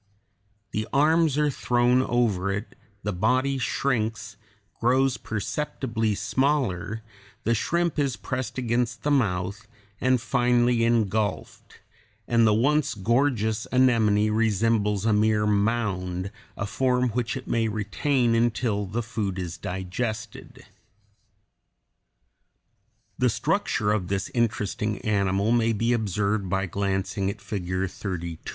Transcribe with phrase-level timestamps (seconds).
[0.71, 4.35] The arms are thrown over it, the body shrinks,
[4.79, 7.03] grows perceptibly smaller,
[7.43, 9.67] the shrimp is pressed against the mouth,
[10.01, 11.81] and finally ingulfed,
[12.27, 15.09] and the once gorgeous anemone resembles (Fig.
[15.09, 20.65] 31) a mere mound, a form which it may retain until the food is digested.
[23.19, 23.19] [Illustration: FIG.
[23.19, 23.19] 31.
[23.19, 27.29] A sea anemone closed.] The structure of this interesting animal may be observed by glancing
[27.29, 28.49] at Figure 32.